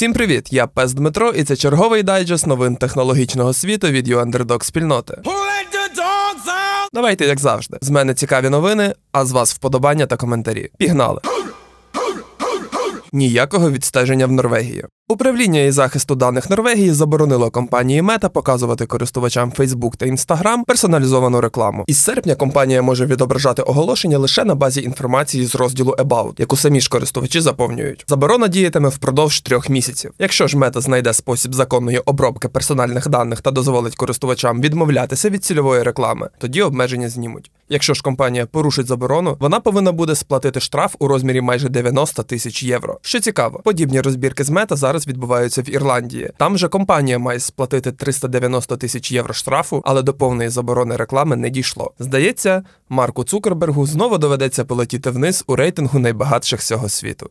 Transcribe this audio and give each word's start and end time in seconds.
Всім 0.00 0.12
привіт! 0.12 0.52
Я 0.52 0.66
Пес 0.66 0.92
Дмитро, 0.92 1.30
і 1.30 1.44
це 1.44 1.56
черговий 1.56 2.02
дайджест 2.02 2.46
новин 2.46 2.76
технологічного 2.76 3.52
світу 3.52 3.88
від 3.88 4.08
YouUnderdog 4.08 4.64
спільноти. 4.64 5.22
Давайте, 6.92 7.26
як 7.26 7.40
завжди. 7.40 7.78
З 7.80 7.90
мене 7.90 8.14
цікаві 8.14 8.48
новини, 8.48 8.94
а 9.12 9.24
з 9.24 9.32
вас 9.32 9.54
вподобання 9.54 10.06
та 10.06 10.16
коментарі. 10.16 10.70
Пігнали! 10.78 11.20
Ніякого 13.12 13.70
відстеження 13.70 14.26
в 14.26 14.32
Норвегії. 14.32 14.84
Управління 15.10 15.60
і 15.60 15.70
захисту 15.70 16.14
даних 16.14 16.50
Норвегії 16.50 16.92
заборонило 16.92 17.50
компанії 17.50 18.02
Мета 18.02 18.28
показувати 18.28 18.86
користувачам 18.86 19.52
Facebook 19.58 19.96
та 19.96 20.06
Instagram 20.06 20.64
персоналізовану 20.66 21.40
рекламу. 21.40 21.84
Із 21.86 21.98
серпня 21.98 22.34
компанія 22.34 22.82
може 22.82 23.06
відображати 23.06 23.62
оголошення 23.62 24.18
лише 24.18 24.44
на 24.44 24.54
базі 24.54 24.82
інформації 24.82 25.46
з 25.46 25.54
розділу 25.54 25.92
About, 25.92 26.32
яку 26.38 26.56
самі 26.56 26.80
ж 26.80 26.88
користувачі 26.88 27.40
заповнюють. 27.40 28.04
Заборона 28.08 28.48
діятиме 28.48 28.88
впродовж 28.88 29.40
трьох 29.40 29.68
місяців. 29.68 30.12
Якщо 30.18 30.46
ж 30.46 30.58
мета 30.58 30.80
знайде 30.80 31.12
спосіб 31.12 31.54
законної 31.54 31.98
обробки 31.98 32.48
персональних 32.48 33.08
даних 33.08 33.40
та 33.40 33.50
дозволить 33.50 33.96
користувачам 33.96 34.60
відмовлятися 34.60 35.30
від 35.30 35.44
цільової 35.44 35.82
реклами, 35.82 36.28
тоді 36.38 36.62
обмеження 36.62 37.08
знімуть. 37.08 37.50
Якщо 37.72 37.94
ж 37.94 38.02
компанія 38.02 38.46
порушить 38.46 38.86
заборону, 38.86 39.36
вона 39.40 39.60
повинна 39.60 39.92
буде 39.92 40.14
сплатити 40.14 40.60
штраф 40.60 40.94
у 40.98 41.08
розмірі 41.08 41.40
майже 41.40 41.68
90 41.68 42.22
тисяч 42.22 42.62
євро. 42.62 42.98
Що 43.02 43.20
цікаво, 43.20 43.60
подібні 43.64 44.00
розбірки 44.00 44.44
з 44.44 44.50
мета 44.50 44.76
зараз 44.76 44.99
відбуваються 45.06 45.62
в 45.62 45.70
Ірландії. 45.70 46.30
Там 46.36 46.58
же 46.58 46.68
компанія 46.68 47.18
має 47.18 47.40
сплатити 47.40 47.92
390 47.92 48.76
тисяч 48.76 49.12
євро 49.12 49.34
штрафу, 49.34 49.82
але 49.84 50.02
до 50.02 50.14
повної 50.14 50.48
заборони 50.48 50.96
реклами 50.96 51.36
не 51.36 51.50
дійшло. 51.50 51.92
Здається, 51.98 52.62
Марку 52.88 53.24
Цукербергу 53.24 53.86
знову 53.86 54.18
доведеться 54.18 54.64
полетіти 54.64 55.10
вниз 55.10 55.44
у 55.46 55.56
рейтингу 55.56 55.98
найбагатших 55.98 56.60
всього 56.60 56.88
світу. 56.88 57.30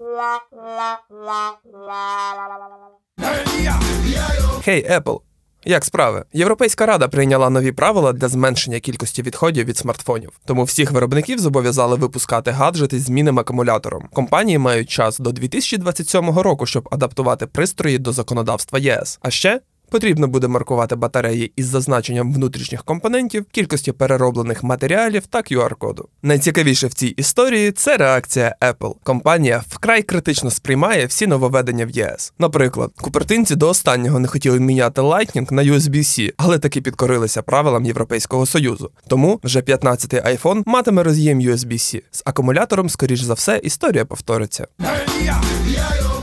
Хей, 4.63 4.90
hey, 4.90 5.04
Apple! 5.04 5.29
Як 5.66 5.86
справи? 5.86 6.23
Європейська 6.34 6.85
рада 6.85 7.07
прийняла 7.07 7.49
нові 7.49 7.71
правила 7.71 8.13
для 8.13 8.27
зменшення 8.27 8.79
кількості 8.79 9.21
відходів 9.21 9.65
від 9.65 9.77
смартфонів. 9.77 10.32
Тому 10.46 10.63
всіх 10.63 10.91
виробників 10.91 11.40
зобов'язали 11.40 11.96
випускати 11.96 12.52
гаджети 12.52 12.99
з 12.99 13.04
змінним 13.04 13.40
акумулятором. 13.40 14.10
Компанії 14.13 14.57
мають 14.57 14.90
час 14.90 15.20
до 15.20 15.32
2027 15.32 16.40
року, 16.40 16.65
щоб 16.65 16.90
адаптувати 16.91 17.48
пристрої 17.48 17.98
до 17.98 18.12
законодавства 18.12 18.80
ЄС. 18.80 19.20
А 19.21 19.30
ще 19.30 19.62
Потрібно 19.90 20.27
буде 20.27 20.48
маркувати 20.48 20.95
батареї 20.95 21.51
із 21.55 21.65
зазначенням 21.65 22.34
внутрішніх 22.34 22.84
компонентів, 22.84 23.45
кількості 23.51 23.91
перероблених 23.91 24.63
матеріалів 24.63 25.27
та 25.27 25.40
QR-коду. 25.40 26.07
Найцікавіше 26.23 26.87
в 26.87 26.93
цій 26.93 27.07
історії 27.07 27.71
це 27.71 27.98
реакція 27.98 28.55
Apple. 28.62 28.96
Компанія 29.04 29.63
вкрай 29.70 30.04
критично 30.04 30.51
сприймає 30.51 31.05
всі 31.05 31.27
нововведення 31.27 31.85
в 31.85 31.90
єС. 31.90 32.34
Наприклад, 32.40 32.91
купертинці 33.01 33.55
до 33.55 33.70
останнього 33.70 34.20
не 34.20 34.27
хотіли 34.27 34.59
міняти 34.59 35.01
Lightning 35.01 35.54
на 35.54 35.63
USB-C, 35.63 36.34
але 36.37 36.59
таки 36.59 36.81
підкорилися 36.81 37.41
правилам 37.41 37.85
Європейського 37.85 38.46
союзу. 38.46 38.91
Тому 39.07 39.40
вже 39.43 39.62
15-й 39.62 40.37
iPhone 40.37 40.63
матиме 40.65 41.03
роз'єм 41.03 41.40
USB-C. 41.40 42.01
З 42.12 42.21
акумулятором, 42.26 42.90
скоріш 42.90 43.21
за 43.21 43.34
все, 43.34 43.57
історія 43.63 44.05
повториться. 44.05 44.68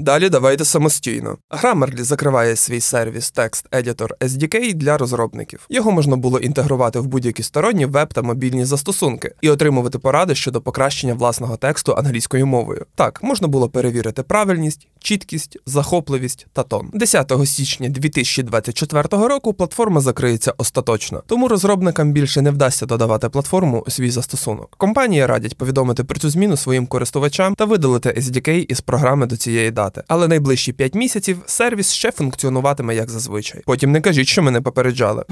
Далі 0.07 0.29
давайте 0.29 0.65
самостійно. 0.65 1.37
Grammarly 1.51 2.03
закриває 2.03 2.57
свій 2.57 2.81
сервіс 2.81 3.33
Text 3.37 3.65
Editor 3.71 4.09
SDK 4.21 4.75
для 4.75 4.98
розробників. 4.98 5.67
Його 5.69 5.91
можна 5.91 6.17
було 6.17 6.39
інтегрувати 6.39 7.01
в 7.01 7.07
будь-які 7.07 7.43
сторонні 7.43 7.87
веб 7.87 8.15
та 8.15 8.23
мобільні 8.23 8.65
застосунки 8.65 9.35
і 9.41 9.51
отримувати 9.51 9.98
поради 9.98 10.35
щодо 10.35 10.61
покращення 10.61 11.15
власного 11.15 11.57
тексту 11.57 11.93
англійською 11.93 12.47
мовою. 12.47 12.87
Так, 12.95 13.23
можна 13.23 13.48
було 13.48 13.69
перевірити 13.69 14.23
правильність, 14.23 14.89
чіткість, 14.98 15.59
захопливість 15.67 16.47
та 16.53 16.63
тон. 16.63 16.91
10 16.93 17.33
січня 17.45 17.89
2024 17.89 19.29
року 19.29 19.55
платформа 19.55 20.01
закриється 20.01 20.55
остаточно, 20.59 21.23
тому 21.27 21.48
розробникам 21.48 22.13
більше 22.13 22.43
не 22.43 22.51
вдасться 22.51 22.87
додавати 22.87 23.29
платформу 23.29 23.85
у 23.87 23.91
свій 23.91 24.11
застосунок. 24.11 24.75
Компанії 24.77 25.27
радять 25.27 25.59
повідомити 25.59 26.05
про 26.05 26.19
цю 26.20 26.30
зміну 26.30 26.57
своїм 26.57 26.86
користувачам 26.86 27.55
та 27.55 27.64
видалити 27.64 28.09
SDK 28.11 28.51
із 28.51 28.80
програми 28.80 29.27
до 29.27 29.36
цієї 29.36 29.70
дати 29.70 29.95
працювати. 29.96 30.02
Але 30.08 30.29
найближчі 30.29 30.73
5 30.73 30.95
місяців 30.95 31.39
сервіс 31.46 31.92
ще 31.92 32.12
функціонуватиме 32.12 32.95
як 32.95 33.11
зазвичай. 33.11 33.62
Потім 33.67 33.92
не 33.92 34.01
кажіть, 34.01 34.29
що 34.29 34.42
мене 34.42 34.61
попереджали. 34.61 35.24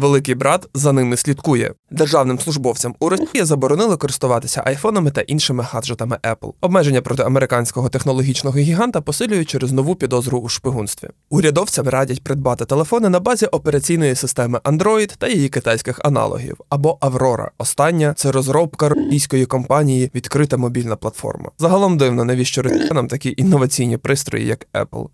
Великий 0.00 0.34
брат 0.34 0.68
за 0.74 0.92
ними 0.92 1.16
слідкує. 1.16 1.74
Державним 1.90 2.38
службовцям 2.38 2.94
у 3.00 3.08
Росії 3.08 3.44
заборонили 3.44 3.96
користуватися 3.96 4.62
айфонами 4.66 5.10
та 5.10 5.20
іншими 5.20 5.66
гаджетами 5.70 6.18
Apple. 6.22 6.52
Обмеження 6.60 7.02
проти 7.02 7.22
американського 7.22 7.88
технологічного 7.88 8.58
гіганта 8.58 9.00
посилюють 9.00 9.48
через 9.48 9.72
нову 9.72 9.94
підозру 9.94 10.38
у 10.38 10.48
шпигунстві. 10.48 11.08
Урядовцям 11.30 11.88
радять 11.88 12.24
придбати 12.24 12.64
телефони 12.64 13.08
на 13.08 13.20
базі 13.20 13.46
операційної 13.46 14.14
системи 14.14 14.58
Android 14.58 15.12
та 15.18 15.28
її 15.28 15.48
китайських 15.48 16.00
аналогів 16.04 16.56
або 16.68 16.98
Aurora. 17.00 17.48
Остання 17.58 18.14
це 18.16 18.32
розробка 18.32 18.88
російської 18.88 19.46
компанії 19.46 20.10
відкрита 20.14 20.56
мобільна 20.56 20.96
платформа. 20.96 21.50
Загалом 21.58 21.98
дивно, 21.98 22.24
навіщо 22.24 22.62
росіянам 22.62 23.08
такі 23.10 23.34
інноваційні 23.36 23.96
пристрої, 23.96 24.46
як 24.46 24.66
Apple. 24.74 25.08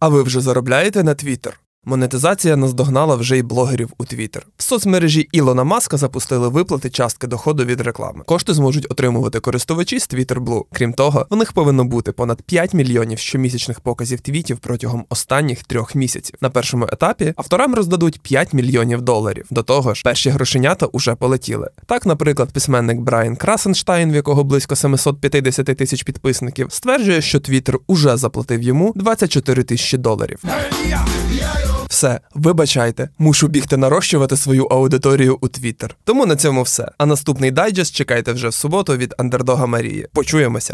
А 0.00 0.08
ви 0.08 0.22
вже 0.22 0.40
заробляєте 0.40 1.04
на 1.04 1.14
Twitter? 1.14 1.52
Монетизація 1.84 2.56
наздогнала 2.56 3.16
вже 3.16 3.38
й 3.38 3.42
блогерів 3.42 3.92
у 3.98 4.04
Твіттер. 4.04 4.46
В 4.56 4.62
соцмережі 4.62 5.28
Ілона 5.32 5.64
Маска 5.64 5.96
запустили 5.96 6.48
виплати 6.48 6.90
частки 6.90 7.26
доходу 7.26 7.64
від 7.64 7.80
реклами. 7.80 8.24
Кошти 8.26 8.54
зможуть 8.54 8.86
отримувати 8.90 9.40
користувачі 9.40 10.00
з 10.00 10.08
Twitter 10.08 10.38
Blue. 10.44 10.62
Крім 10.72 10.92
того, 10.92 11.26
в 11.30 11.36
них 11.36 11.52
повинно 11.52 11.84
бути 11.84 12.12
понад 12.12 12.42
5 12.42 12.74
мільйонів 12.74 13.18
щомісячних 13.18 13.80
показів 13.80 14.20
твітів 14.20 14.58
протягом 14.58 15.04
останніх 15.08 15.64
трьох 15.64 15.94
місяців. 15.94 16.36
На 16.40 16.50
першому 16.50 16.84
етапі 16.92 17.32
авторам 17.36 17.74
роздадуть 17.74 18.20
5 18.20 18.52
мільйонів 18.52 19.02
доларів. 19.02 19.46
До 19.50 19.62
того 19.62 19.94
ж, 19.94 20.02
перші 20.04 20.30
грошенята 20.30 20.86
уже 20.86 21.14
полетіли. 21.14 21.70
Так, 21.86 22.06
наприклад, 22.06 22.52
письменник 22.52 22.98
Брайан 22.98 23.36
Красенштайн, 23.36 24.12
в 24.12 24.14
якого 24.14 24.44
близько 24.44 24.76
750 24.76 25.66
тисяч 25.66 26.02
підписників, 26.02 26.66
стверджує, 26.70 27.22
що 27.22 27.40
Твіттер 27.40 27.78
уже 27.86 28.16
заплатив 28.16 28.62
йому 28.62 28.92
24 28.96 29.62
тисячі 29.62 29.98
доларів. 29.98 30.38
Все, 31.90 32.20
вибачайте, 32.34 33.08
мушу 33.18 33.48
бігти 33.48 33.76
нарощувати 33.76 34.36
свою 34.36 34.64
аудиторію 34.66 35.38
у 35.40 35.48
Твіттер. 35.48 35.96
Тому 36.04 36.26
на 36.26 36.36
цьому 36.36 36.62
все. 36.62 36.88
А 36.98 37.06
наступний 37.06 37.50
дайджест 37.50 37.94
чекайте 37.94 38.32
вже 38.32 38.48
в 38.48 38.54
суботу 38.54 38.96
від 38.96 39.14
Андердога 39.18 39.66
Марії. 39.66 40.08
Почуємося. 40.12 40.68